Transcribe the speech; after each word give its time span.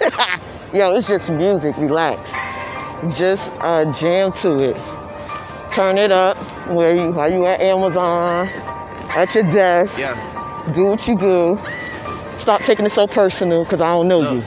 Yo, 0.74 0.92
it's 0.94 1.08
just 1.08 1.30
music. 1.30 1.76
Relax. 1.76 2.30
Just 3.16 3.50
uh, 3.60 3.90
jam 3.92 4.32
to 4.32 4.58
it. 4.58 4.76
Turn 5.74 5.98
it 5.98 6.12
up 6.12 6.36
where 6.68 6.94
you, 6.94 7.10
while 7.12 7.30
you 7.30 7.44
at 7.46 7.60
Amazon, 7.60 8.48
at 8.48 9.34
your 9.34 9.44
desk. 9.44 9.98
Yeah. 9.98 10.72
Do 10.72 10.86
what 10.86 11.06
you 11.06 11.16
do. 11.18 11.58
Stop 12.38 12.62
taking 12.62 12.86
it 12.86 12.92
so 12.92 13.06
personal 13.06 13.64
because 13.64 13.80
I 13.80 13.88
don't 13.88 14.08
know 14.08 14.32
you. 14.32 14.44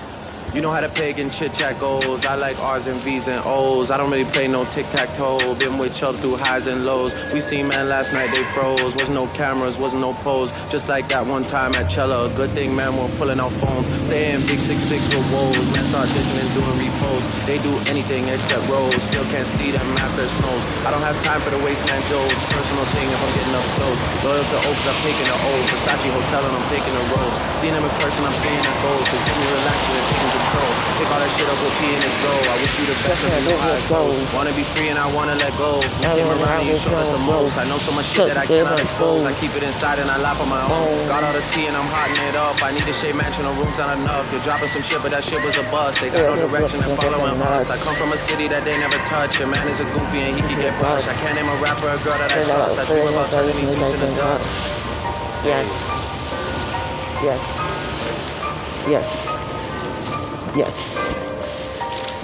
You 0.54 0.62
know 0.62 0.72
how 0.72 0.82
the 0.82 0.90
pagan 0.90 1.30
chit 1.30 1.54
chat 1.54 1.78
goes. 1.78 2.26
I 2.26 2.36
like 2.36 2.58
R's 2.60 2.88
and 2.88 3.04
V's 3.04 3.28
and 3.28 3.44
O's. 3.46 3.92
I 3.92 3.98
don't 3.98 4.10
really 4.12 4.26
play 4.26 4.48
no 4.48 4.66
tic 4.66 4.90
tac 4.90 5.14
toe. 5.14 5.56
Been 5.56 5.78
with 5.78 5.94
chubs 5.94 6.20
through 6.20 6.38
highs 6.38 6.68
and 6.68 6.86
lows. 6.86 7.14
We 7.32 7.42
seen 7.42 7.68
man 7.68 7.90
last 7.90 8.14
night, 8.14 8.32
they 8.32 8.44
froze. 8.46 8.96
Was 8.96 9.10
no 9.10 9.28
cameras, 9.28 9.78
was 9.78 9.94
no 9.94 10.14
pose. 10.16 10.52
Just 10.70 10.90
like 10.90 11.10
that 11.10 11.28
one 11.28 11.46
time 11.46 11.76
at 11.76 11.92
Cella. 11.92 12.30
Good 12.34 12.54
thing, 12.56 12.76
man, 12.76 12.98
we're 12.98 13.10
pulling 13.10 13.40
out 13.42 13.54
phones. 13.54 13.90
Stay 14.06 14.34
in 14.34 14.46
big 14.48 14.62
six 14.62 14.86
six 14.86 15.10
with 15.10 15.30
woes. 15.30 15.70
Man, 15.72 15.86
start 15.86 16.14
dissing 16.14 16.40
and 16.42 16.54
doing 16.54 16.78
repos. 16.78 17.28
They 17.46 17.60
do 17.60 17.80
anything 17.82 18.30
except 18.30 18.68
rolls. 18.68 19.06
Still 19.06 19.26
can't 19.26 19.48
see 19.48 19.72
them 19.72 19.98
after 19.98 20.24
it 20.24 20.30
snows. 20.30 20.66
I 20.86 20.92
don't 20.92 21.04
have 21.04 21.22
time 21.22 21.42
for 21.44 21.52
the 21.52 21.60
waste 21.60 21.86
man 21.86 22.06
jokes. 22.06 22.46
Personal 22.46 22.88
thing 22.88 23.12
if 23.12 23.22
I'm 23.22 23.34
getting 23.34 23.56
up 23.56 23.72
close. 23.72 24.04
Loyal 24.24 24.46
to 24.48 24.60
Oaks, 24.62 24.88
I'm 24.88 25.00
taking 25.00 25.28
the 25.28 25.38
old. 25.38 25.70
Versace 25.70 26.10
Hotel 26.12 26.48
and 26.48 26.56
I'm 26.56 26.66
taking 26.66 26.94
the 26.96 27.04
roads. 27.04 27.40
Seeing 27.60 27.74
them 27.74 27.86
in 27.86 27.92
person, 27.92 28.26
I'm 28.26 28.34
seeing 28.34 28.64
the 28.64 28.74
goals. 28.74 29.10
So 29.12 29.20
give 29.20 29.38
me 29.38 29.46
relaxing 29.46 29.96
and 29.96 30.08
taking 30.08 30.32
control. 30.38 30.70
Take 30.98 31.10
all 31.12 31.20
that 31.20 31.32
shit 31.32 31.50
up 31.50 31.60
with 31.64 31.74
P 31.80 31.96
and 31.96 32.04
his 32.04 32.16
bro. 32.22 32.36
I 32.54 32.56
wish 32.62 32.78
you 32.80 32.86
the 32.86 32.96
best 33.08 33.24
of 33.26 33.34
you 33.34 33.42
know 33.42 33.58
how 33.58 33.74
it 33.74 33.88
goes. 33.90 34.18
Wanna 34.34 34.54
be 34.54 34.64
free 34.64 34.90
and 34.90 35.00
I 35.00 35.08
wanna 35.18 35.36
let 35.36 35.58
go. 35.58 35.74
You 36.02 36.08
came 36.18 36.30
around 36.32 36.60
and 36.62 36.68
you 36.70 36.76
showed 36.76 37.00
us 37.00 37.10
the 37.10 37.18
most. 37.20 37.58
I 37.58 37.66
know 37.66 37.80
so 37.80 37.92
much 37.92 38.08
shit 38.08 38.26
that 38.28 38.38
I 38.38 38.46
cannot 38.46 38.80
expose. 38.80 39.26
I 39.26 39.34
keep 39.34 39.56
it 39.56 39.64
inside 39.64 40.00
and 40.00 40.12
I 40.12 40.18
laugh 40.18 40.40
on 40.42 40.50
my 40.50 40.64
own. 40.64 41.08
Got 41.08 41.24
all 41.24 41.34
the 41.34 41.42
tea 41.54 41.68
and 41.68 41.76
I'm 41.78 41.88
hotting 41.90 42.20
it 42.30 42.36
up. 42.36 42.62
I 42.62 42.72
need 42.72 42.86
to 42.86 42.94
shade 42.94 43.16
mansion, 43.16 43.46
no 43.46 43.54
room's 43.54 43.78
not 43.78 43.98
enough. 43.98 44.32
You're 44.32 44.42
dropping 44.42 44.70
some 44.70 44.84
shit, 44.84 45.02
but 45.02 45.12
that 45.12 45.24
shit 45.26 45.42
was 45.44 45.58
a 45.58 45.64
bust. 45.64 46.02
They 46.02 46.10
got 46.12 46.28
no 46.28 46.36
direction 46.48 46.82
and 46.84 46.94
following 46.96 47.42
us. 47.42 47.70
I 47.70 47.78
come 47.78 47.96
from 47.96 48.14
a 48.14 48.18
city 48.18 48.48
that 48.50 48.64
they 48.66 48.78
never 48.78 49.00
touch. 49.00 49.40
Your 49.40 49.48
man 49.48 49.68
is 49.70 49.80
a 49.80 49.86
goofy 49.86 50.22
and 50.22 50.36
he 50.36 50.42
can 50.44 50.60
get 50.60 50.78
brushed. 50.78 51.08
I 51.08 51.16
can't 51.16 51.36
name 51.36 51.50
a 51.50 51.58
rapper 51.58 51.90
or 51.90 51.98
girl 52.00 52.18
that 52.20 52.32
I 52.32 52.40
trust. 52.46 52.78
I 52.80 52.86
dream 52.86 53.08
about 53.08 53.32
turning 53.32 53.58
these 53.58 53.74
suits 53.74 53.94
into 53.94 54.08
dust. 54.16 54.50
Yes. 55.44 55.68
Yes. 57.24 57.42
Yes. 58.88 59.37
Yes. 60.58 60.74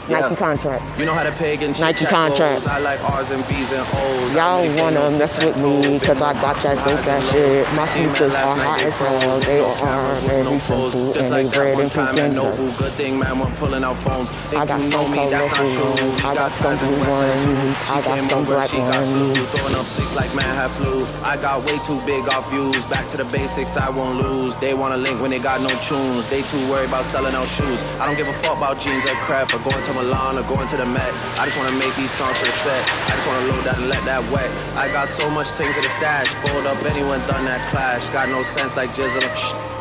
Yeah. 0.09 0.21
Nike 0.21 0.37
contract. 0.37 0.99
You 0.99 1.07
know 1.07 1.15
how 1.15 1.25
the 1.25 1.33
pagan 1.33 1.75
chit 1.75 1.83
Nike 1.83 2.05
contract. 2.07 2.67
I 2.67 2.79
like 2.79 3.01
R's 3.03 3.31
and 3.31 3.45
V's 3.47 3.71
and 3.73 3.87
O's. 3.93 4.35
Y'all 4.35 4.67
wanna 4.77 5.11
mess 5.13 5.39
with 5.39 5.57
me 5.57 5.99
cause 6.01 6.21
I 6.21 6.33
got 6.35 6.57
that 6.63 6.77
dope 6.85 7.07
ass 7.07 7.31
shit. 7.31 7.73
My 7.75 7.87
sneakers 7.87 8.33
are 8.33 8.57
hot 8.57 8.81
as 8.81 8.95
hell. 8.97 9.41
They 9.41 9.61
are 9.61 10.21
very 10.23 10.61
simple 10.61 11.17
and 11.17 11.33
they 11.33 11.49
bread 11.49 11.79
and 11.79 11.93
pink. 11.93 12.35
Noble, 12.35 12.73
good 12.73 12.95
thing, 12.95 13.19
man, 13.19 13.39
we're 13.39 13.55
pulling 13.57 13.85
out 13.85 13.99
phones. 13.99 14.31
I 14.55 14.67
got 14.67 14.81
some 14.91 15.11
me, 15.11 15.31
that's 15.31 15.49
not 15.49 15.57
colorful 15.57 15.97
true. 15.97 16.09
ones. 16.09 16.25
I 16.25 16.35
got 16.35 16.53
some 16.53 16.79
blue 16.89 16.99
ones. 17.01 17.77
I 17.91 18.03
got 18.03 18.31
some 18.31 18.45
black 18.45 18.71
she 18.71 18.77
got 18.79 19.05
slew. 19.05 19.33
ones. 19.33 19.51
Throwing 19.51 19.75
up 19.75 19.87
six 19.87 20.15
like 20.15 20.35
man 20.35 20.55
had 20.55 20.71
flu. 20.71 21.07
I 21.23 21.37
got 21.37 21.65
way 21.65 21.79
too 21.79 22.01
big 22.03 22.29
off 22.29 22.51
views. 22.51 22.85
Back 22.87 23.09
to 23.11 23.17
the 23.17 23.25
basics, 23.25 23.77
I 23.77 23.91
won't 23.91 24.19
lose. 24.19 24.57
They 24.57 24.75
wanna 24.75 24.97
link 24.97 25.21
when 25.21 25.31
they 25.31 25.39
got 25.39 25.61
no 25.61 25.79
tunes. 25.81 26.27
They 26.27 26.43
too 26.43 26.69
worried 26.69 26.89
about 26.89 27.07
selling 27.07 27.35
out 27.35 27.49
shoes. 27.49 27.83
I 28.01 28.07
don't 28.07 28.17
give 28.17 28.29
a 28.29 28.33
fuck 28.33 28.57
about 28.59 28.81
jeans 28.81 29.07
or 29.07 29.15
crap 29.17 29.53
or 29.53 29.59
going 29.59 29.83
to 29.85 30.00
Milan 30.01 30.39
or 30.39 30.43
going 30.45 30.67
to 30.69 30.77
the 30.77 30.87
Met. 30.87 31.13
I 31.39 31.45
just 31.45 31.59
wanna 31.59 31.77
make 31.77 31.95
these 31.97 32.11
songs 32.11 32.39
for 32.39 32.47
the 32.47 32.53
set. 32.53 32.83
I 33.09 33.13
just 33.17 33.27
wanna 33.27 33.47
load 33.53 33.65
that 33.65 33.77
and 33.79 33.89
let 33.89 34.03
that 34.07 34.23
wet. 34.33 34.51
I 34.77 34.89
got 34.89 35.09
so 35.09 35.29
much 35.29 35.49
things 35.51 35.77
in 35.77 35.83
the 35.83 35.91
stash. 35.91 36.35
Pulled 36.37 36.67
up 36.67 36.83
anyone 36.85 37.21
done 37.27 37.45
that 37.45 37.69
clash. 37.69 38.09
Got 38.09 38.31
no 38.31 38.43
sense 38.43 38.77
like 38.77 38.91
Jizzle. 38.93 39.29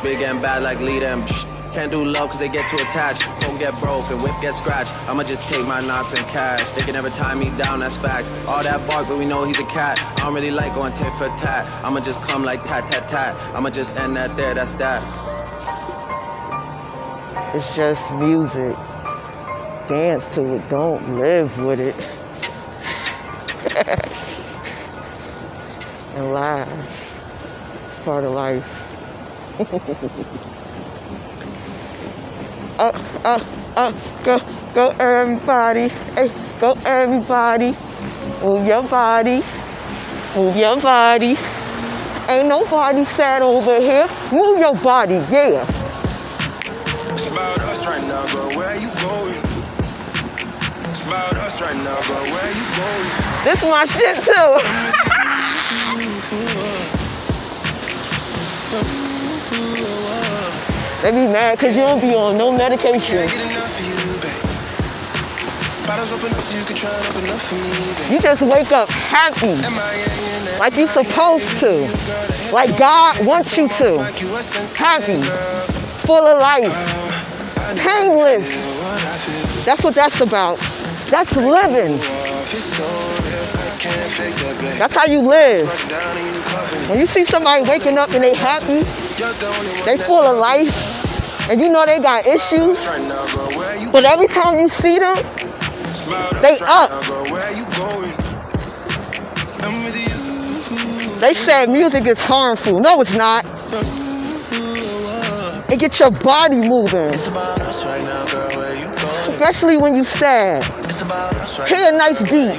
Big 0.04 0.22
and 0.22 0.42
bad 0.42 0.64
like 0.64 0.80
lead 0.80 1.04
and 1.04 1.28
can't 1.74 1.92
do 1.92 2.04
love 2.04 2.32
cause 2.32 2.40
they 2.40 2.50
get 2.50 2.70
too 2.70 2.78
attached. 2.78 3.24
Phone 3.40 3.58
get 3.58 3.80
broke 3.80 4.10
and 4.12 4.22
whip 4.22 4.36
get 4.42 4.56
scratched. 4.56 4.94
I'ma 5.08 5.24
just 5.24 5.44
take 5.46 5.66
my 5.66 5.80
knots 5.80 6.12
and 6.14 6.28
cash. 6.28 6.72
They 6.72 6.82
can 6.82 6.94
never 6.94 7.12
tie 7.12 7.36
me 7.36 7.52
down, 7.58 7.80
that's 7.80 7.96
facts. 7.96 8.30
All 8.48 8.64
that 8.64 8.86
bark, 8.88 9.08
but 9.08 9.18
we 9.18 9.26
know 9.26 9.46
he's 9.46 9.60
a 9.60 9.66
cat. 9.66 10.00
I 10.18 10.22
don't 10.26 10.34
really 10.34 10.52
like 10.52 10.74
going 10.74 10.94
tit 10.94 11.14
for 11.14 11.30
tat. 11.38 11.68
I'ma 11.86 12.02
just 12.02 12.22
come 12.24 12.44
like 12.44 12.66
tat 12.66 12.88
tat 12.88 13.08
tat. 13.08 13.36
I'ma 13.56 13.70
just 13.70 13.96
end 13.96 14.18
that 14.18 14.36
there, 14.36 14.54
that's 14.56 14.74
that. 14.74 15.02
It's 17.56 17.76
just 17.76 18.14
music. 18.16 18.76
Dance 19.90 20.28
to 20.36 20.54
it. 20.54 20.70
Don't 20.70 21.18
live 21.18 21.58
with 21.58 21.80
it. 21.80 21.96
and 26.14 26.32
laugh. 26.32 26.68
It's 27.88 27.98
part 28.00 28.24
of 28.24 28.34
life. 28.34 28.86
uh, 32.80 32.92
uh, 33.26 33.44
uh, 33.76 34.24
go, 34.24 34.40
go 34.76 34.90
everybody. 35.00 35.88
Hey, 35.88 36.32
go 36.62 36.74
everybody. 36.86 37.76
Move 38.44 38.68
your 38.68 38.84
body. 38.84 39.42
Move 40.36 40.56
your 40.56 40.80
body. 40.80 41.36
Ain't 42.30 42.48
nobody 42.48 43.06
sad 43.06 43.42
over 43.42 43.80
here. 43.80 44.08
Move 44.32 44.60
your 44.60 44.76
body, 44.76 45.16
yeah. 45.32 45.66
It's 47.12 47.26
about 47.26 47.60
us 47.62 47.88
right 47.88 48.04
now. 48.04 48.28
Where 48.56 48.78
you 48.78 48.92
about 51.62 51.76
right 51.76 51.84
now, 51.84 52.02
girl. 52.08 52.24
Where 52.24 52.52
you 52.52 52.64
going? 52.76 53.10
This 53.44 53.60
is 53.62 53.66
my 53.66 53.86
shit 53.86 54.16
too. 54.18 54.22
they 61.02 61.12
be 61.12 61.28
mad 61.32 61.58
because 61.58 61.76
you 61.76 61.82
don't 61.82 62.02
be 62.02 62.14
on 62.14 62.38
no 62.38 62.52
medication. 62.52 63.28
Can't 63.28 63.32
get 63.32 63.52
enough 63.52 63.80
of 63.80 63.86
you, 63.86 63.96
babe. 64.22 65.88
Bottles 65.88 66.12
open 66.12 66.34
up 66.34 66.44
so 66.44 66.58
you 66.58 66.66
can 66.66 66.76
try 66.76 66.92
and 66.92 67.08
open 67.08 67.30
up 67.30 67.40
for 67.40 67.56
me, 67.56 67.94
babe. 67.96 68.12
You 68.12 68.20
just 68.20 68.42
wake 68.42 68.72
up 68.72 68.90
happy, 68.90 69.48
Am 69.66 69.80
I 69.80 69.94
in 69.96 70.46
there? 70.46 70.60
like 70.60 70.76
you 70.76 70.88
supposed 70.88 71.48
to, 71.60 71.88
like 72.52 72.78
God 72.78 73.26
wants 73.26 73.58
you 73.58 73.68
to, 73.70 73.92
Like 73.96 74.22
you 74.22 74.36
a 74.36 74.44
sense 74.44 74.74
happy, 74.74 75.24
full 76.06 76.26
of 76.26 76.40
life, 76.40 76.68
uh, 76.70 77.76
painless. 77.76 78.46
I 78.46 79.18
feel. 79.20 79.64
That's 79.66 79.84
what 79.84 79.96
that's 79.96 80.20
about. 80.22 80.60
That's 81.10 81.36
living. 81.36 81.98
That's 84.78 84.96
how 84.96 85.06
you 85.06 85.22
live. 85.22 85.68
When 86.90 87.00
you 87.00 87.06
see 87.06 87.26
somebody 87.26 87.64
waking 87.64 87.98
up 87.98 88.10
and 88.12 88.24
they 88.24 88.34
happy, 88.34 88.84
they 89.86 89.98
full 89.98 90.22
of 90.22 90.38
life, 90.38 91.50
and 91.50 91.60
you 91.62 91.70
know 91.70 91.86
they 91.86 92.00
got 92.00 92.26
issues, 92.26 92.84
but 93.92 94.06
every 94.06 94.28
time 94.28 94.60
you 94.60 94.68
see 94.68 95.00
them, 95.00 95.18
they 96.42 96.58
up. 96.62 96.92
They 101.20 101.34
said 101.34 101.70
music 101.70 102.06
is 102.06 102.22
harmful. 102.22 102.80
No, 102.80 103.02
it's 103.02 103.14
not. 103.14 103.46
It 105.72 105.80
gets 105.80 106.00
your 106.00 106.12
body 106.12 106.68
moving, 106.68 107.14
especially 109.28 109.78
when 109.78 109.96
you 109.96 110.04
sad. 110.04 110.89
Hear 111.10 111.88
a 111.88 111.98
nice 111.98 112.22
beat. 112.22 112.54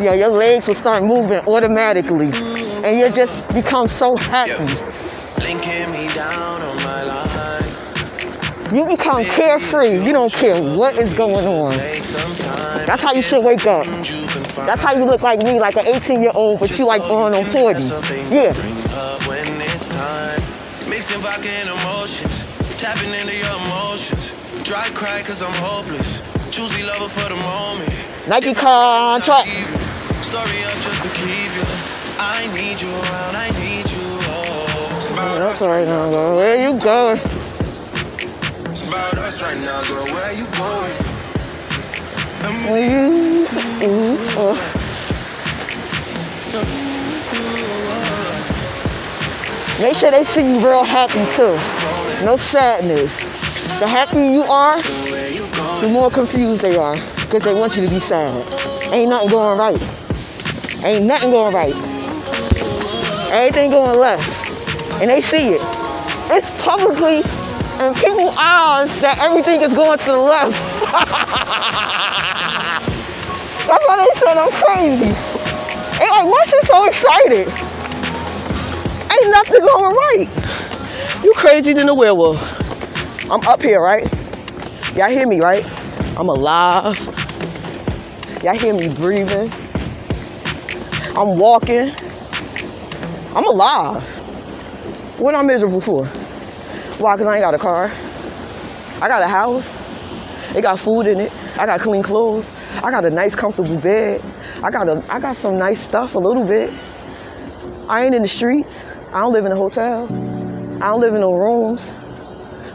Yeah. 0.00 0.14
Your 0.14 0.28
legs 0.28 0.68
will 0.68 0.76
start 0.76 1.02
moving 1.02 1.40
automatically, 1.48 2.30
and 2.84 2.98
you 2.98 3.10
just 3.10 3.46
become 3.52 3.88
so 3.88 4.16
happy. 4.16 4.72
You 8.72 8.86
become 8.86 9.24
carefree. 9.24 10.04
You 10.04 10.12
don't 10.12 10.32
care 10.32 10.62
what 10.62 10.96
is 10.96 11.12
going 11.14 11.46
on. 11.46 11.76
That's 12.86 13.02
how 13.02 13.12
you 13.12 13.22
should 13.22 13.44
wake 13.44 13.66
up. 13.66 13.84
That's 13.86 14.82
how 14.82 14.92
you 14.92 15.04
look 15.04 15.22
like 15.22 15.42
me, 15.42 15.58
like 15.58 15.76
an 15.76 15.86
18 15.88 16.22
year 16.22 16.30
old, 16.32 16.60
but 16.60 16.78
you 16.78 16.86
like 16.86 17.02
on 17.02 17.34
on 17.34 17.44
40. 17.46 17.82
Yeah. 18.32 18.52
Mixing 20.88 21.20
vodka 21.20 21.48
and 21.48 21.68
emotions. 21.68 22.39
Tapping 22.80 23.12
into 23.12 23.36
your 23.36 23.52
emotions. 23.66 24.32
Dry 24.64 24.88
cry 24.94 25.22
cause 25.22 25.42
I'm 25.42 25.52
hopeless. 25.52 26.22
Choosy 26.50 26.82
lover 26.82 27.10
for 27.10 27.28
the 27.28 27.36
moment. 27.36 27.92
Nike 28.26 28.54
contract. 28.54 29.50
Story 30.24 30.64
up 30.64 30.72
just 30.80 31.02
to 31.02 31.10
keep 31.10 31.52
you. 31.52 31.62
I 32.16 32.50
need 32.54 32.80
you 32.80 32.88
around, 32.88 33.36
I 33.36 33.50
need 33.60 33.84
you. 33.90 34.00
Oh. 34.32 35.36
That's 35.38 35.60
right 35.60 35.86
now, 35.86 36.08
girl. 36.08 36.36
Where 36.36 36.56
you 36.56 36.80
going? 36.80 37.18
It's 38.70 38.80
about 38.80 39.18
us 39.18 39.42
right 39.42 39.58
now, 39.58 39.84
girl. 39.86 40.06
Where 40.06 40.32
you 40.32 40.46
going? 40.46 40.96
I'm 42.40 42.64
Where 42.64 42.90
you? 42.90 43.46
Ooh. 43.84 44.56
Make 49.82 49.96
sure 49.98 50.10
they 50.10 50.24
see 50.24 50.40
you 50.40 50.66
real 50.66 50.84
happy 50.84 51.26
too. 51.36 51.79
No 52.24 52.36
sadness. 52.36 53.16
The 53.80 53.88
happier 53.88 54.20
you 54.20 54.42
are, 54.42 54.82
the 55.80 55.88
more 55.88 56.10
confused 56.10 56.60
they 56.60 56.76
are 56.76 56.96
because 57.22 57.42
they 57.42 57.54
want 57.54 57.76
you 57.76 57.86
to 57.86 57.90
be 57.90 57.98
sad. 57.98 58.44
Ain't 58.92 59.08
nothing 59.08 59.30
going 59.30 59.58
right. 59.58 59.80
Ain't 60.84 61.06
nothing 61.06 61.30
going 61.30 61.54
right. 61.54 61.74
Everything 63.32 63.70
going 63.70 63.98
left. 63.98 64.50
And 65.00 65.08
they 65.08 65.22
see 65.22 65.54
it. 65.54 65.62
It's 66.30 66.50
publicly 66.62 67.18
in 67.80 67.94
people's 67.94 68.36
eyes 68.36 68.90
that 69.00 69.16
everything 69.18 69.62
is 69.62 69.72
going 69.72 69.98
to 69.98 70.04
the 70.04 70.18
left. 70.18 70.52
That's 73.66 73.86
why 73.86 73.96
they 73.96 74.20
said 74.20 74.36
I'm 74.36 74.52
crazy. 74.52 75.14
They 75.98 76.10
like, 76.10 76.26
why 76.26 76.44
she 76.44 76.60
so 76.66 76.84
excited? 76.84 77.48
Ain't 79.10 79.30
nothing 79.30 79.60
going 79.60 79.94
right. 79.94 80.79
You 81.22 81.34
crazy 81.34 81.74
than 81.74 81.86
a 81.90 81.94
werewolf. 81.94 82.40
I'm 83.30 83.46
up 83.46 83.60
here, 83.60 83.82
right? 83.82 84.10
Y'all 84.96 85.10
hear 85.10 85.26
me, 85.26 85.38
right? 85.38 85.66
I'm 86.16 86.30
alive. 86.30 86.98
Y'all 88.42 88.56
hear 88.56 88.72
me 88.72 88.88
breathing. 88.88 89.52
I'm 91.14 91.36
walking. 91.36 91.90
I'm 93.34 93.46
alive. 93.46 94.08
What 95.18 95.34
am 95.34 95.40
I 95.40 95.52
miserable 95.52 95.82
for? 95.82 96.06
Why? 96.96 97.16
Because 97.16 97.26
I 97.26 97.36
ain't 97.36 97.42
got 97.42 97.52
a 97.52 97.58
car. 97.58 97.92
I 99.02 99.06
got 99.06 99.20
a 99.20 99.28
house. 99.28 99.78
It 100.56 100.62
got 100.62 100.80
food 100.80 101.06
in 101.06 101.20
it. 101.20 101.32
I 101.58 101.66
got 101.66 101.80
clean 101.80 102.02
clothes. 102.02 102.48
I 102.82 102.90
got 102.90 103.04
a 103.04 103.10
nice, 103.10 103.34
comfortable 103.34 103.76
bed. 103.76 104.24
I 104.62 104.70
got 104.70 104.88
a, 104.88 105.04
I 105.12 105.20
got 105.20 105.36
some 105.36 105.58
nice 105.58 105.80
stuff 105.80 106.14
a 106.14 106.18
little 106.18 106.46
bit. 106.46 106.72
I 107.88 108.06
ain't 108.06 108.14
in 108.14 108.22
the 108.22 108.28
streets. 108.28 108.86
I 109.12 109.20
don't 109.20 109.34
live 109.34 109.44
in 109.44 109.50
the 109.50 109.56
hotels. 109.56 110.29
I 110.80 110.88
don't 110.88 111.00
live 111.02 111.14
in 111.14 111.20
no 111.20 111.34
rooms. 111.34 111.92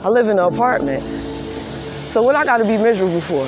I 0.04 0.10
live 0.10 0.28
in 0.28 0.38
an 0.38 0.46
apartment. 0.46 1.02
So 2.12 2.22
what 2.22 2.36
I 2.36 2.46
got 2.46 2.60
to 2.60 2.64
be 2.64 2.78
miserable 2.78 3.22
for? 3.22 3.48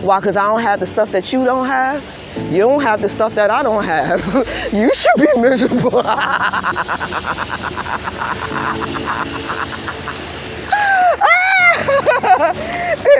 Why? 0.00 0.20
Because 0.20 0.38
I 0.38 0.46
don't 0.46 0.62
have 0.62 0.80
the 0.80 0.86
stuff 0.86 1.10
that 1.10 1.34
you 1.34 1.44
don't 1.44 1.66
have. 1.66 2.02
You 2.50 2.60
don't 2.60 2.80
have 2.80 3.02
the 3.02 3.10
stuff 3.10 3.34
that 3.34 3.50
I 3.50 3.62
don't 3.62 3.84
have. 3.84 4.24
you 4.72 4.90
should 4.94 5.16
be 5.16 5.28
miserable. 5.38 5.90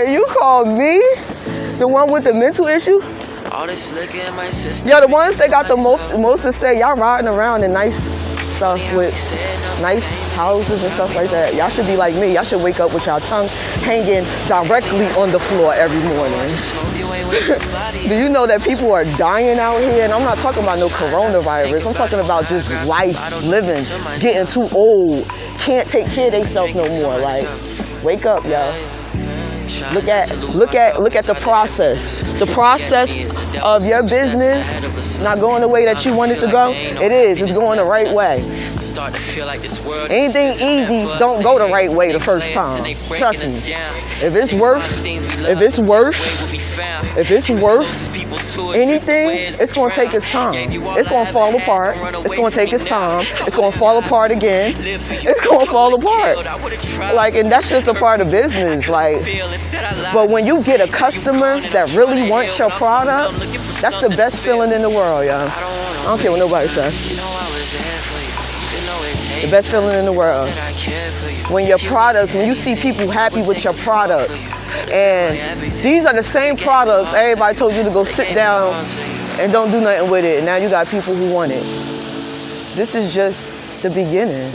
you 0.09 0.25
call 0.31 0.65
me 0.65 0.99
the 1.79 1.87
one 1.87 2.11
with 2.11 2.25
the 2.25 2.33
mental 2.33 2.69
issue? 2.69 3.03
All 3.53 3.67
this 3.67 3.93
liquor 3.93 4.17
in 4.17 4.35
my 4.35 4.49
system. 4.49 4.89
Yo, 4.89 5.03
the 5.03 5.09
ones 5.09 5.37
that 5.37 5.51
got 5.51 5.69
the 5.69 5.77
most 5.77 6.19
most 6.19 6.41
to 6.43 6.55
say, 6.55 6.81
y'all 6.81 6.97
riding 6.97 7.29
around 7.29 7.65
in 7.65 7.75
nice 7.75 8.09
stuff 8.57 8.81
with 8.95 9.15
nice 9.81 10.05
houses 10.35 10.83
and 10.85 10.93
stuff 10.95 11.15
like 11.15 11.31
that. 11.31 11.55
Y'all 11.55 11.69
should 11.69 11.87
be 11.87 11.97
like 11.97 12.15
me. 12.15 12.35
Y'all 12.35 12.45
should 12.45 12.63
wake 12.63 12.81
up 12.81 12.93
with 12.93 13.07
y'all 13.07 13.21
tongue 13.21 13.49
hanging 13.83 14.25
directly 14.49 15.07
on 15.21 15.31
the 15.31 15.41
floor 15.41 15.75
every 15.75 16.01
morning. 16.09 16.55
Do 18.09 18.17
you 18.17 18.29
know 18.29 18.47
that 18.47 18.63
people 18.63 18.93
are 18.93 19.05
dying 19.17 19.59
out 19.59 19.79
here? 19.81 20.05
And 20.05 20.13
I'm 20.13 20.23
not 20.23 20.39
talking 20.39 20.63
about 20.63 20.79
no 20.79 20.89
coronavirus. 20.89 21.87
I'm 21.87 21.95
talking 21.95 22.21
about 22.21 22.47
just 22.47 22.71
life, 22.87 23.19
living, 23.43 23.85
getting 24.21 24.47
too 24.47 24.69
old, 24.75 25.27
can't 25.59 25.89
take 25.89 26.09
care 26.09 26.27
of 26.27 26.33
themselves 26.33 26.75
no 26.75 26.89
more. 27.01 27.19
Like, 27.19 27.49
wake 28.05 28.27
up, 28.27 28.45
y'all. 28.45 29.04
Look 29.93 30.09
at 30.09 30.37
look 30.39 30.75
at 30.75 31.01
look 31.01 31.15
at 31.17 31.25
the 31.25 31.35
process. 31.35 32.21
The 32.39 32.47
process 32.47 33.11
of 33.63 33.85
your 33.85 34.03
business 34.03 34.67
not 35.19 35.41
going 35.41 35.63
the 35.63 35.69
way 35.69 35.85
that 35.85 36.05
you 36.05 36.13
want 36.15 36.33
it 36.33 36.41
to 36.41 36.47
go. 36.51 36.73
It 36.73 37.13
is. 37.13 37.41
It's 37.41 37.53
going 37.53 37.79
the 37.79 37.85
right 37.85 38.13
way. 38.13 38.43
Anything 40.11 40.51
easy 40.61 41.05
don't 41.19 41.43
go 41.43 41.59
the 41.59 41.69
right 41.73 41.91
way 41.91 42.13
the 42.13 42.21
first 42.21 42.53
time. 42.53 42.97
Trust 43.17 43.45
me. 43.47 43.63
If 44.23 44.35
it's 44.35 44.53
worth 44.53 44.85
if 45.05 45.61
it's 45.61 45.79
worth 45.79 46.17
if 47.17 47.31
it's 47.31 47.51
worth 47.51 48.09
anything, 48.75 49.55
it's 49.61 49.73
gonna 49.73 49.95
take 49.95 50.15
its 50.15 50.29
time. 50.31 50.55
It's 50.99 51.09
gonna 51.09 51.31
fall 51.33 51.55
apart. 51.57 51.97
It's 52.27 52.35
gonna 52.35 52.51
take 52.51 52.73
its 52.73 52.85
time. 52.85 53.27
It's 53.47 53.57
gonna 53.57 53.73
fall 53.77 53.99
apart 53.99 54.31
again. 54.31 54.75
It's 54.81 55.41
gonna 55.47 55.67
fall 55.67 55.95
apart. 55.95 56.45
Like 57.15 57.35
and 57.35 57.51
that's 57.51 57.69
just 57.71 57.89
a 57.89 57.95
part 57.95 58.21
of 58.21 58.31
business. 58.31 58.89
Like 58.89 59.23
but 60.13 60.29
when 60.29 60.47
you 60.47 60.63
get 60.63 60.81
a 60.81 60.89
customer 60.91 61.61
that 61.61 61.95
really 61.95 62.29
wants 62.29 62.59
your 62.59 62.71
product, 62.71 63.39
that's 63.81 64.01
the 64.01 64.09
best 64.11 64.41
feeling 64.41 64.73
in 64.73 64.83
the 64.83 64.91
world, 64.91 65.25
y'all. 65.27 65.49
I 65.49 66.05
don't 66.05 66.19
care 66.19 66.31
what 66.31 66.41
nobody 66.41 66.69
says. 66.69 66.95
The 69.43 69.51
best 69.51 69.71
feeling 69.71 69.99
in 69.99 70.05
the 70.05 70.13
world. 70.13 70.49
When 71.51 71.67
your 71.67 71.79
products, 71.79 72.35
when 72.35 72.49
you 72.49 72.55
see 72.55 72.75
people 72.75 73.11
happy 73.11 73.43
with 73.43 73.63
your 73.63 73.75
product, 73.75 74.33
and 74.91 75.61
these 75.83 76.05
are 76.05 76.15
the 76.15 76.23
same 76.23 76.57
products 76.57 77.13
everybody 77.13 77.57
told 77.57 77.75
you 77.75 77.83
to 77.83 77.91
go 77.91 78.05
sit 78.05 78.35
down 78.35 78.75
and 79.39 79.53
don't 79.53 79.71
do 79.71 79.81
nothing 79.81 80.11
with 80.11 80.25
it. 80.25 80.39
And 80.39 80.47
now 80.47 80.57
you 80.57 80.69
got 80.69 80.89
people 80.89 81.15
who 81.15 81.31
want 81.33 81.53
it. 81.53 81.63
This 82.77 82.95
is 82.95 83.15
just 83.15 83.39
the 83.83 83.91
beginning. 83.91 84.53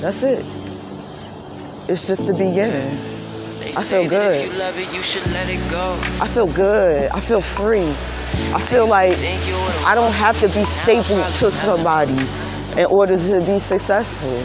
That's 0.00 0.22
it. 0.22 0.44
It's 1.88 2.06
just 2.06 2.26
the 2.26 2.34
beginning. 2.34 3.21
I 3.76 3.82
feel 3.84 4.08
good. 4.08 4.60
I 6.20 6.28
feel 6.28 6.46
good. 6.46 7.10
I 7.10 7.20
feel 7.20 7.40
free. 7.40 7.90
I 8.52 8.60
feel 8.68 8.86
like 8.86 9.18
I 9.18 9.94
don't 9.94 10.12
have 10.12 10.38
to 10.40 10.48
be 10.48 10.64
stapled 10.66 11.34
to 11.36 11.50
somebody 11.52 12.28
in 12.78 12.86
order 12.86 13.16
to 13.16 13.40
be 13.46 13.60
successful. 13.60 14.44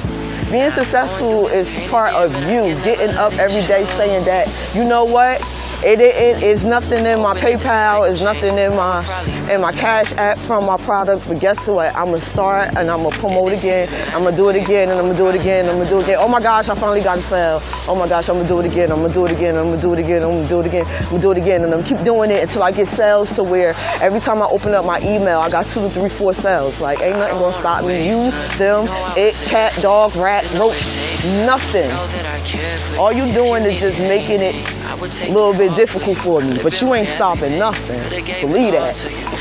Being 0.49 0.71
successful 0.71 1.47
is 1.47 1.75
part 1.89 2.13
of 2.13 2.33
you 2.33 2.81
getting 2.83 3.15
up 3.15 3.33
every 3.33 3.61
day 3.67 3.85
saying 3.97 4.23
that, 4.25 4.47
you 4.73 4.85
know 4.85 5.03
what? 5.03 5.41
It, 5.83 5.99
it, 5.99 6.15
it 6.15 6.43
is 6.43 6.63
nothing 6.63 7.05
in 7.05 7.19
my 7.19 7.37
PayPal, 7.37 8.09
it's 8.09 8.21
nothing 8.21 8.57
in 8.57 8.75
my 8.75 9.03
in 9.49 9.61
my 9.61 9.71
Cash 9.71 10.13
App 10.13 10.39
from 10.39 10.65
my 10.65 10.77
products. 10.77 11.25
But 11.25 11.39
guess 11.39 11.67
what? 11.67 11.95
I'm 11.95 12.11
gonna 12.11 12.21
start 12.21 12.69
and 12.75 12.89
I'm 12.91 13.03
gonna 13.03 13.17
promote 13.17 13.53
again. 13.53 13.89
I'm 14.13 14.23
gonna 14.23 14.35
do 14.35 14.49
it 14.49 14.55
again 14.55 14.89
and 14.89 14.99
I'm 14.99 15.05
gonna 15.07 15.17
do 15.17 15.27
it 15.27 15.35
again. 15.35 15.67
I'm 15.69 15.77
gonna 15.77 15.89
do 15.89 15.99
it 15.99 16.03
again. 16.03 16.17
Oh 16.19 16.27
my 16.27 16.39
gosh, 16.41 16.69
I 16.69 16.75
finally 16.75 17.01
got 17.01 17.19
a 17.19 17.21
sale. 17.23 17.61
Oh 17.87 17.95
my 17.95 18.07
gosh, 18.07 18.29
I'm 18.29 18.37
gonna 18.37 18.47
do 18.47 18.59
it 18.59 18.65
again. 18.65 18.91
I'm 18.91 19.01
gonna 19.01 19.13
do 19.13 19.25
it 19.25 19.31
again. 19.31 19.55
I'm 19.57 19.69
gonna 19.69 19.81
do 19.81 19.93
it 19.93 19.99
again. 19.99 20.23
I'm 20.23 20.29
gonna 20.29 20.49
do 20.49 20.59
it 20.59 20.65
again. 20.67 20.85
I'm 20.85 21.09
gonna 21.09 21.21
do 21.21 21.31
it 21.31 21.37
again. 21.37 21.63
And 21.63 21.73
I'm 21.73 21.83
keep 21.83 22.03
doing 22.03 22.31
it 22.31 22.43
until 22.43 22.63
I 22.63 22.71
get 22.71 22.87
sales 22.89 23.31
to 23.31 23.43
where 23.43 23.73
every 24.01 24.19
time 24.19 24.41
I 24.41 24.45
open 24.47 24.73
up 24.73 24.85
my 24.85 24.99
email, 24.99 25.39
I 25.39 25.49
got 25.49 25.69
two, 25.69 25.89
three, 25.91 26.09
four 26.09 26.33
sales. 26.33 26.79
Like 26.79 26.99
ain't 27.01 27.17
nothing 27.17 27.39
gonna 27.39 27.53
stop 27.57 27.83
me. 27.85 28.07
You, 28.07 28.31
them, 28.57 28.87
it, 29.17 29.35
cat, 29.35 29.73
dog, 29.81 30.15
rat, 30.15 30.43
roach, 30.53 30.83
nothing. 31.45 31.91
All 32.97 33.11
you 33.11 33.31
doing 33.33 33.63
is 33.63 33.79
just 33.79 33.99
making 33.99 34.41
it 34.41 34.55
a 34.89 35.31
little 35.31 35.53
bit 35.53 35.75
difficult 35.75 36.17
for 36.17 36.41
me, 36.41 36.61
but 36.61 36.81
you 36.81 36.93
ain't 36.93 37.07
stopping 37.07 37.57
nothing. 37.57 38.09
Believe 38.41 38.73
that. 38.73 39.36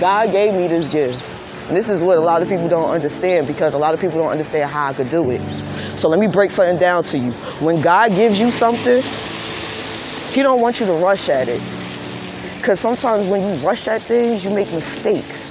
God 0.00 0.32
gave 0.32 0.54
me 0.54 0.68
this 0.68 0.90
gift. 0.92 1.22
This 1.70 1.88
is 1.88 2.02
what 2.02 2.18
a 2.18 2.20
lot 2.20 2.42
of 2.42 2.48
people 2.48 2.68
don't 2.68 2.90
understand 2.90 3.46
because 3.46 3.74
a 3.74 3.78
lot 3.78 3.94
of 3.94 4.00
people 4.00 4.18
don't 4.18 4.30
understand 4.30 4.70
how 4.70 4.88
I 4.88 4.92
could 4.92 5.08
do 5.08 5.30
it. 5.30 5.40
So 5.98 6.08
let 6.08 6.18
me 6.18 6.26
break 6.26 6.50
something 6.50 6.78
down 6.78 7.04
to 7.04 7.18
you. 7.18 7.32
When 7.60 7.80
God 7.80 8.14
gives 8.14 8.40
you 8.40 8.50
something, 8.50 9.02
He 10.32 10.42
don't 10.42 10.60
want 10.60 10.80
you 10.80 10.86
to 10.86 10.92
rush 10.94 11.28
at 11.28 11.48
it. 11.48 11.62
Because 12.56 12.80
sometimes 12.80 13.28
when 13.28 13.40
you 13.40 13.66
rush 13.66 13.86
at 13.88 14.02
things, 14.02 14.44
you 14.44 14.50
make 14.50 14.70
mistakes. 14.72 15.50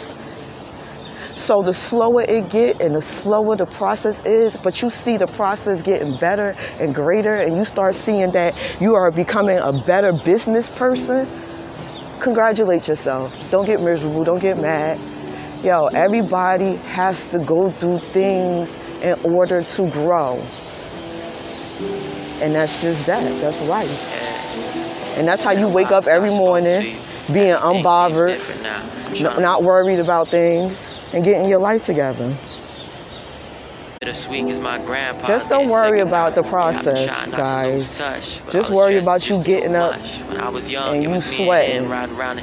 So 1.36 1.64
the 1.64 1.74
slower 1.74 2.22
it 2.22 2.50
get 2.50 2.82
and 2.82 2.94
the 2.94 3.02
slower 3.02 3.56
the 3.56 3.66
process 3.66 4.22
is, 4.26 4.56
but 4.58 4.82
you 4.82 4.90
see 4.90 5.18
the 5.18 5.26
process 5.26 5.82
getting 5.82 6.18
better 6.18 6.50
and 6.80 6.94
greater 6.94 7.34
and 7.34 7.58
you 7.58 7.66
start 7.66 7.96
seeing 7.96 8.32
that 8.34 8.54
you 8.80 8.94
are 8.94 9.10
becoming 9.10 9.58
a 9.58 9.72
better 9.72 10.12
business 10.12 10.70
person, 10.70 11.28
congratulate 12.20 12.88
yourself. 12.88 13.34
Don't 13.50 13.66
get 13.66 13.82
miserable, 13.82 14.24
don't 14.24 14.40
get 14.40 14.58
mad. 14.58 15.00
Yo, 15.64 15.88
everybody 15.88 16.76
has 16.76 17.26
to 17.28 17.40
go 17.40 17.72
through 17.74 18.00
things 18.14 18.74
in 19.02 19.20
order 19.24 19.64
to 19.64 19.90
grow. 19.92 20.38
And 22.42 22.56
that's 22.56 22.82
just 22.82 23.06
that. 23.06 23.24
That's 23.42 23.62
life. 23.64 23.90
And 25.18 25.28
that's 25.28 25.44
how 25.44 25.52
you 25.52 25.68
wake 25.68 25.92
up 25.92 26.08
every 26.08 26.30
morning 26.30 26.98
being 27.34 27.56
unbothered, 27.56 28.40
not 29.40 29.64
worried 29.64 30.00
about 30.00 30.30
things 30.30 30.86
and 31.14 31.24
getting 31.24 31.50
your 31.50 31.60
life 31.60 31.84
together. 31.84 32.38
Just 35.28 35.50
don't 35.50 35.68
worry 35.68 36.00
about 36.00 36.36
the 36.36 36.44
process, 36.44 37.08
guys. 37.32 37.98
Just 38.52 38.72
worry 38.72 38.98
about 38.98 39.30
you 39.30 39.44
getting 39.44 39.76
up 39.76 40.00
when 40.28 40.38
i 40.38 40.94
and 40.94 41.04
you 41.04 41.22
sweating. 41.22 41.84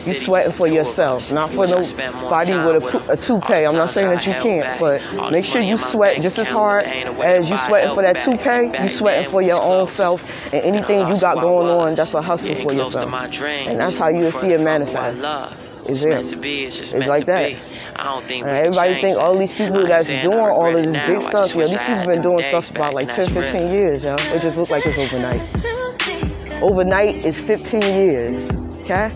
You 0.06 0.14
sweating 0.14 0.52
for 0.52 0.68
yourself, 0.68 1.32
not 1.32 1.52
for 1.52 1.66
nobody 1.66 2.52
with 2.56 2.94
a, 2.94 3.12
a 3.12 3.16
toupee. 3.16 3.64
I'm 3.66 3.74
not 3.74 3.90
saying 3.90 4.08
that 4.10 4.26
you 4.26 4.32
can't, 4.34 4.80
but 4.80 5.02
make 5.32 5.44
sure 5.44 5.62
you 5.62 5.76
sweat 5.76 6.20
just 6.22 6.38
as 6.38 6.48
hard 6.48 6.86
as 6.86 7.50
you 7.50 7.56
sweating 7.58 7.94
for 7.94 8.02
that 8.02 8.20
toupee. 8.20 8.82
You 8.82 8.88
sweating 8.88 9.30
for 9.30 9.42
your 9.42 9.60
own 9.60 9.88
self 9.88 10.24
and 10.52 10.62
anything 10.62 11.08
you 11.08 11.18
got 11.20 11.40
going 11.40 11.68
on. 11.68 11.94
That's 11.94 12.14
a 12.14 12.22
hustle 12.22 12.54
for 12.56 12.72
yourself, 12.72 13.12
and 13.66 13.80
that's 13.80 13.96
how 13.98 14.08
you'll 14.08 14.32
see 14.32 14.52
it 14.52 14.60
manifest. 14.60 15.22
Is 15.88 16.04
it? 16.04 16.12
It's, 16.12 16.92
it's 16.92 17.06
like 17.06 17.26
that. 17.26 17.52
I 17.96 18.04
don't 18.04 18.26
think 18.26 18.44
uh, 18.44 18.48
everybody 18.48 19.00
think 19.00 19.18
all 19.18 19.38
these 19.38 19.52
people 19.52 19.86
that's 19.86 20.08
doing 20.08 20.38
all 20.38 20.74
of 20.76 20.84
this 20.84 20.98
big 21.06 21.22
stuff, 21.22 21.54
yo, 21.54 21.66
these 21.66 21.80
people 21.82 22.06
been 22.06 22.22
doing 22.22 22.42
stuff 22.42 22.66
for 22.66 22.72
about 22.74 22.94
like 22.94 23.10
10, 23.10 23.30
15 23.30 23.70
years, 23.72 24.04
yo. 24.04 24.14
It 24.14 24.42
just 24.42 24.56
looks 24.56 24.70
like 24.70 24.84
it's 24.86 24.98
overnight. 24.98 25.42
Overnight 26.62 27.24
is 27.24 27.40
15 27.40 27.80
years, 27.82 28.50
okay? 28.82 29.12